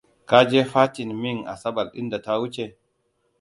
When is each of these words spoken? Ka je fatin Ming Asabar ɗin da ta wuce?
Ka 0.29 0.37
je 0.49 0.61
fatin 0.71 1.09
Ming 1.21 1.39
Asabar 1.53 1.87
ɗin 1.93 2.09
da 2.09 2.17
ta 2.21 2.33
wuce? 2.39 2.65